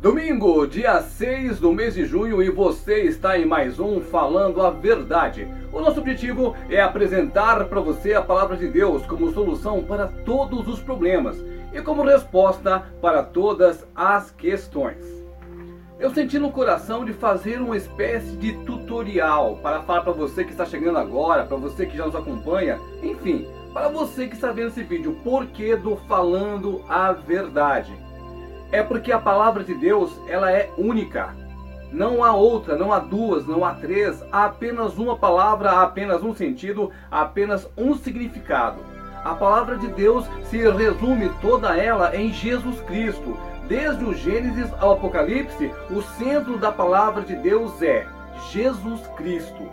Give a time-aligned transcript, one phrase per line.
[0.00, 4.68] Domingo, dia 6 do mês de junho, e você está em mais um Falando a
[4.68, 5.48] Verdade.
[5.72, 10.68] O nosso objetivo é apresentar para você a palavra de Deus como solução para todos
[10.68, 15.02] os problemas e como resposta para todas as questões.
[15.98, 20.50] Eu senti no coração de fazer uma espécie de tutorial para falar para você que
[20.50, 24.68] está chegando agora, para você que já nos acompanha, enfim, para você que está vendo
[24.68, 28.05] esse vídeo, o porquê do Falando a Verdade
[28.72, 31.34] é porque a palavra de Deus ela é única.
[31.92, 36.22] Não há outra, não há duas, não há três, há apenas uma palavra, há apenas
[36.22, 38.80] um sentido, há apenas um significado.
[39.24, 43.36] A palavra de Deus se resume toda ela em Jesus Cristo.
[43.68, 48.06] Desde o Gênesis ao Apocalipse, o centro da palavra de Deus é
[48.52, 49.68] Jesus Cristo.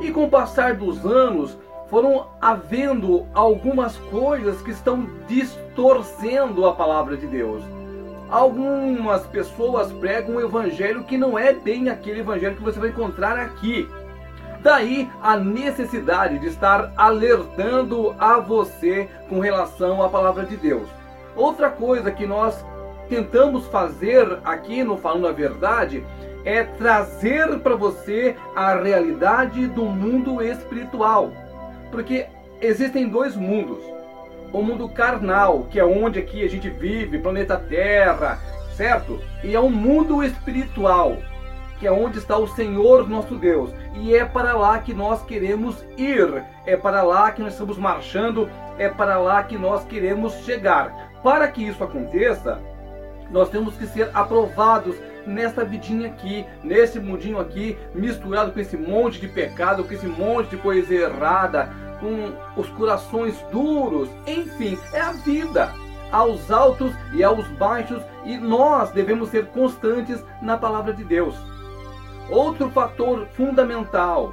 [0.00, 1.56] E com o passar dos anos,
[1.88, 7.62] foram havendo algumas coisas que estão distorcendo a palavra de Deus
[8.30, 13.38] algumas pessoas pregam um evangelho que não é bem aquele evangelho que você vai encontrar
[13.38, 13.88] aqui.
[14.62, 20.88] Daí a necessidade de estar alertando a você com relação à palavra de Deus.
[21.36, 22.64] Outra coisa que nós
[23.08, 26.04] tentamos fazer aqui no Falando a Verdade
[26.44, 31.30] é trazer para você a realidade do mundo espiritual.
[31.90, 32.26] Porque
[32.60, 33.95] existem dois mundos
[34.52, 38.38] o mundo carnal, que é onde aqui a gente vive, planeta Terra,
[38.74, 39.20] certo?
[39.42, 41.16] E é um mundo espiritual,
[41.78, 43.70] que é onde está o Senhor nosso Deus.
[43.94, 48.48] E é para lá que nós queremos ir, é para lá que nós estamos marchando,
[48.78, 51.10] é para lá que nós queremos chegar.
[51.22, 52.60] Para que isso aconteça,
[53.30, 59.20] nós temos que ser aprovados nessa vidinha aqui, nesse mundinho aqui, misturado com esse monte
[59.20, 61.68] de pecado, com esse monte de coisa errada,
[62.00, 65.72] com os corações duros, enfim, é a vida.
[66.12, 71.34] Aos altos e aos baixos, e nós devemos ser constantes na palavra de Deus.
[72.30, 74.32] Outro fator fundamental: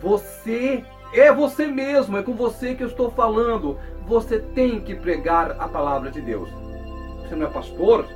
[0.00, 3.78] você é você mesmo, é com você que eu estou falando.
[4.06, 6.48] Você tem que pregar a palavra de Deus.
[7.22, 8.06] Você não é pastor,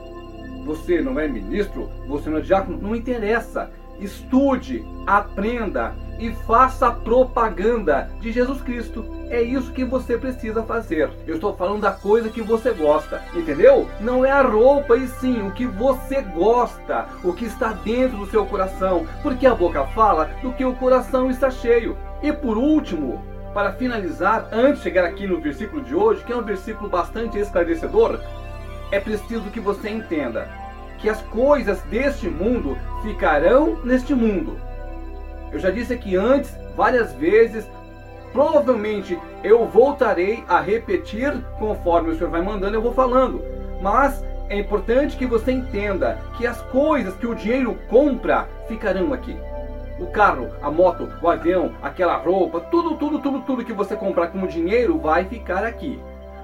[0.65, 3.71] você não é ministro, você não é diácono, não interessa.
[4.01, 9.05] Estude, aprenda e faça propaganda de Jesus Cristo.
[9.31, 11.11] É isso que você precisa fazer.
[11.27, 13.89] Eu estou falando da coisa que você gosta, entendeu?
[14.01, 18.27] Não é a roupa, e sim o que você gosta, o que está dentro do
[18.27, 21.97] seu coração, porque a boca fala do que o coração está cheio.
[22.23, 23.25] E por último,
[23.55, 27.39] para finalizar, antes de chegar aqui no versículo de hoje, que é um versículo bastante
[27.39, 28.21] esclarecedor,
[28.93, 30.60] é preciso que você entenda
[31.01, 34.71] que as coisas deste mundo ficarão neste mundo
[35.53, 37.69] eu já disse aqui antes, várias vezes,
[38.33, 43.43] provavelmente eu voltarei a repetir conforme o Senhor vai mandando, eu vou falando.
[43.83, 49.37] Mas é importante que você entenda que as coisas que o dinheiro compra ficarão aqui.
[49.99, 54.29] O carro, a moto, o avião, aquela roupa, tudo, tudo, tudo, tudo que você comprar
[54.29, 56.01] com dinheiro vai ficar aqui.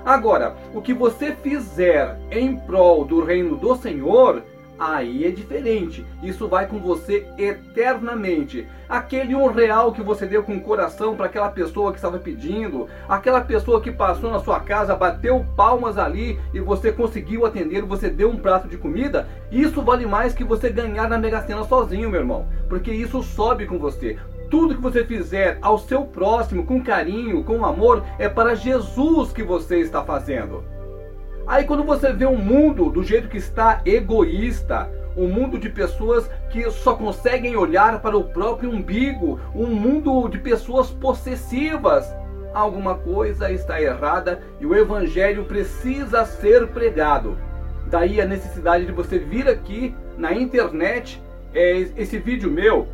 [0.07, 4.41] Agora, o que você fizer em prol do reino do Senhor,
[4.79, 6.07] aí é diferente.
[6.23, 8.69] Isso vai com você eternamente.
[8.89, 12.87] Aquele um real que você deu com o coração para aquela pessoa que estava pedindo,
[13.09, 18.09] aquela pessoa que passou na sua casa, bateu palmas ali e você conseguiu atender, você
[18.09, 22.09] deu um prato de comida, isso vale mais que você ganhar na Mega Sena sozinho,
[22.09, 22.47] meu irmão.
[22.69, 24.17] Porque isso sobe com você.
[24.51, 29.43] Tudo que você fizer ao seu próximo com carinho, com amor, é para Jesus que
[29.43, 30.63] você está fazendo.
[31.47, 36.29] Aí quando você vê um mundo do jeito que está egoísta, um mundo de pessoas
[36.51, 42.15] que só conseguem olhar para o próprio umbigo, um mundo de pessoas possessivas,
[42.53, 47.39] alguma coisa está errada e o evangelho precisa ser pregado.
[47.89, 51.23] Daí a necessidade de você vir aqui na internet,
[51.55, 52.89] é, esse vídeo meu,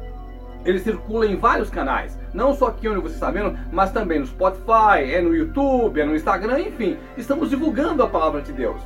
[0.65, 2.19] ele circula em vários canais.
[2.33, 6.05] Não só aqui onde você está vendo, mas também no Spotify, é no YouTube, é
[6.05, 6.97] no Instagram, enfim.
[7.17, 8.81] Estamos divulgando a palavra de Deus.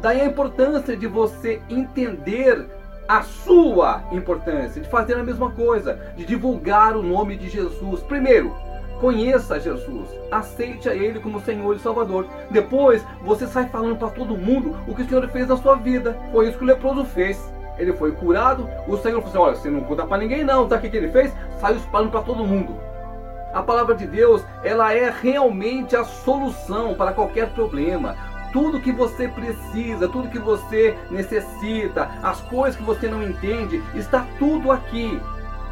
[0.00, 2.66] Daí a importância de você entender
[3.08, 8.02] a sua importância, de fazer a mesma coisa, de divulgar o nome de Jesus.
[8.02, 8.54] Primeiro,
[9.00, 12.26] conheça Jesus, aceite a Ele como Senhor e Salvador.
[12.50, 16.16] Depois, você sai falando para todo mundo o que o Senhor fez na sua vida.
[16.32, 17.38] Foi isso que o leproso fez
[17.78, 18.68] ele foi curado.
[18.86, 20.68] O Senhor falou assim: Olha, você não conta para ninguém, não.
[20.68, 21.32] Sabe o que ele fez?
[21.60, 22.74] Saiu espalhando para todo mundo.
[23.52, 28.14] A palavra de Deus, ela é realmente a solução para qualquer problema.
[28.52, 34.26] Tudo que você precisa, tudo que você necessita, as coisas que você não entende, está
[34.38, 35.20] tudo aqui.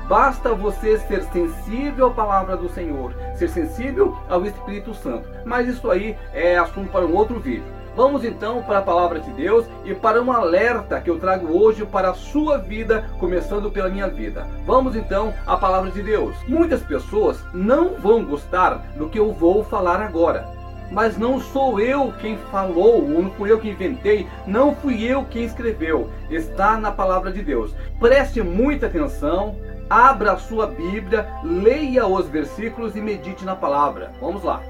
[0.09, 5.29] Basta você ser sensível à palavra do Senhor, ser sensível ao Espírito Santo.
[5.47, 7.65] Mas isso aí é assunto para um outro vídeo.
[7.97, 11.87] Vamos então para a palavra de Deus e para um alerta que eu trago hoje
[11.87, 14.49] para a sua vida, começando pela minha vida.
[14.67, 16.35] Vamos então à palavra de Deus.
[16.49, 20.45] Muitas pessoas não vão gostar do que eu vou falar agora.
[20.91, 25.45] Mas não sou eu quem falou, não fui eu quem inventei, não fui eu quem
[25.45, 26.11] escreveu.
[26.29, 27.75] Está na palavra de Deus.
[28.01, 29.57] Preste muita atenção,
[29.89, 34.11] abra a sua Bíblia, leia os versículos e medite na palavra.
[34.21, 34.61] Vamos lá.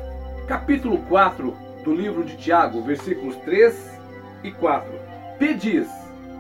[0.47, 4.01] Capítulo 4 do livro de Tiago, versículos 3
[4.43, 4.91] e 4.
[5.39, 5.89] Pedis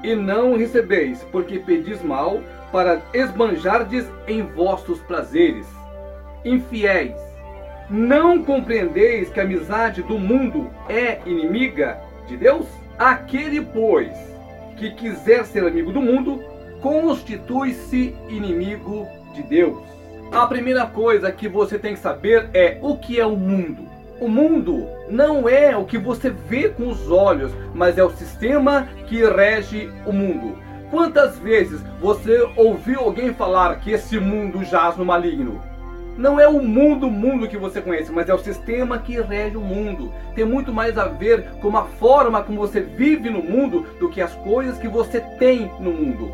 [0.03, 2.41] e não recebeis, porque pedis mal,
[2.73, 5.67] para esbanjardes em vossos prazeres.
[6.45, 7.15] Infiéis,
[7.89, 12.67] não compreendeis que a amizade do mundo é inimiga de Deus?
[12.99, 14.13] Aquele, pois,
[14.77, 16.43] que quiser ser amigo do mundo,
[16.81, 19.83] constitui-se inimigo de Deus.
[20.33, 23.87] A primeira coisa que você tem que saber é o que é o mundo.
[24.25, 28.89] O mundo não é o que você vê com os olhos, mas é o sistema
[29.07, 30.57] que rege o mundo.
[30.91, 35.61] Quantas vezes você ouviu alguém falar que esse mundo jaz no maligno?
[36.17, 39.61] Não é o mundo, mundo que você conhece, mas é o sistema que rege o
[39.61, 40.11] mundo.
[40.35, 44.23] Tem muito mais a ver com a forma como você vive no mundo do que
[44.23, 46.33] as coisas que você tem no mundo.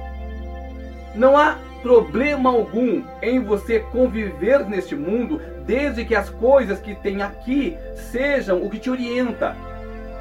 [1.17, 5.41] Não há problema algum em você conviver neste mundo,
[5.71, 7.79] desde que as coisas que tem aqui
[8.11, 9.57] sejam o que te orienta.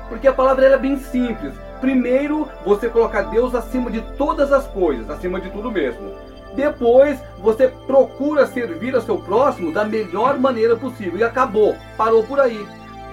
[0.08, 1.56] Porque a palavra era bem simples.
[1.82, 6.14] Primeiro, você coloca Deus acima de todas as coisas, acima de tudo mesmo.
[6.56, 11.18] Depois, você procura servir ao seu próximo da melhor maneira possível.
[11.18, 12.64] E acabou, parou por aí.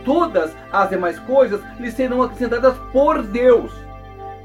[0.05, 3.73] Todas as demais coisas lhe serão acrescentadas por Deus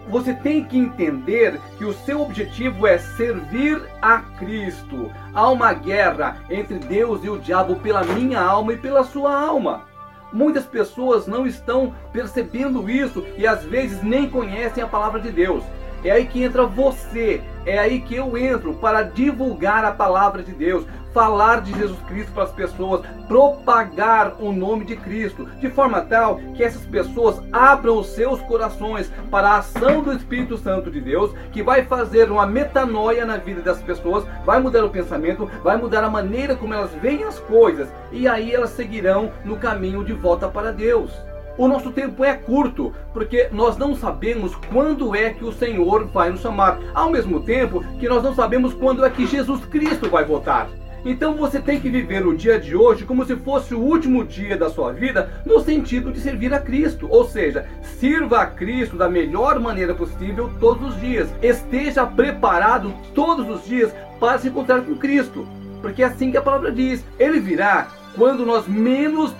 [0.10, 5.12] você tem que entender que o seu objetivo é servir a Cristo.
[5.34, 9.86] Há uma guerra entre Deus e o diabo pela minha alma e pela sua alma.
[10.34, 15.64] Muitas pessoas não estão percebendo isso e às vezes nem conhecem a palavra de Deus.
[16.04, 20.52] É aí que entra você, é aí que eu entro para divulgar a palavra de
[20.52, 26.02] Deus, falar de Jesus Cristo para as pessoas, propagar o nome de Cristo, de forma
[26.02, 31.02] tal que essas pessoas abram os seus corações para a ação do Espírito Santo de
[31.02, 35.78] Deus, que vai fazer uma metanoia na vida das pessoas, vai mudar o pensamento, vai
[35.78, 40.14] mudar a maneira como elas veem as coisas, e aí elas seguirão no caminho de
[40.14, 41.12] volta para Deus.
[41.58, 46.30] O nosso tempo é curto, porque nós não sabemos quando é que o Senhor vai
[46.30, 50.24] nos chamar, ao mesmo tempo que nós não sabemos quando é que Jesus Cristo vai
[50.24, 50.70] voltar.
[51.04, 54.56] Então você tem que viver o dia de hoje como se fosse o último dia
[54.56, 57.08] da sua vida, no sentido de servir a Cristo.
[57.10, 61.28] Ou seja, sirva a Cristo da melhor maneira possível todos os dias.
[61.42, 65.48] Esteja preparado todos os dias para se encontrar com Cristo.
[65.82, 69.34] Porque é assim que a palavra diz: Ele virá quando nós menos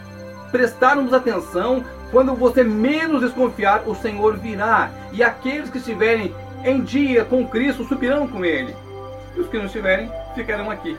[0.52, 4.92] prestarmos atenção, quando você menos desconfiar, o Senhor virá.
[5.14, 8.76] E aqueles que estiverem em dia com Cristo subirão com Ele.
[9.36, 10.98] E os que não estiverem ficarão aqui.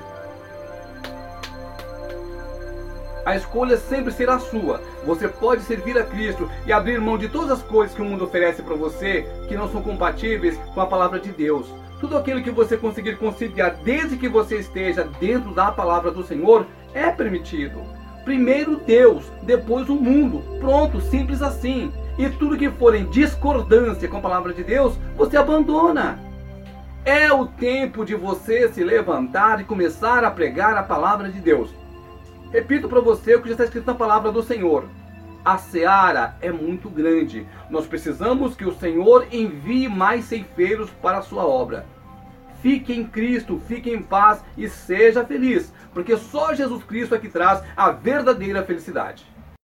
[3.24, 4.80] A escolha sempre será sua.
[5.04, 8.24] Você pode servir a Cristo e abrir mão de todas as coisas que o mundo
[8.24, 11.72] oferece para você que não são compatíveis com a palavra de Deus.
[12.00, 16.66] Tudo aquilo que você conseguir conciliar desde que você esteja dentro da palavra do Senhor
[16.92, 18.01] é permitido.
[18.24, 20.42] Primeiro Deus, depois o mundo.
[20.60, 21.92] Pronto, simples assim.
[22.18, 26.18] E tudo que for em discordância com a palavra de Deus, você abandona.
[27.04, 31.70] É o tempo de você se levantar e começar a pregar a palavra de Deus.
[32.52, 34.84] Repito para você o que já está escrito na palavra do Senhor.
[35.44, 37.44] A seara é muito grande.
[37.68, 41.86] Nós precisamos que o Senhor envie mais ceifeiros para a sua obra.
[42.62, 47.28] Fique em Cristo, fique em paz e seja feliz, porque só Jesus Cristo é que
[47.28, 49.26] traz a verdadeira felicidade.